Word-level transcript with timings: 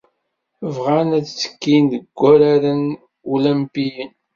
Bɣan 0.75 1.09
ad 1.17 1.25
ttekkin 1.27 1.83
deg 1.93 2.03
Uraren 2.27 2.83
Ulampiyen. 3.33 4.11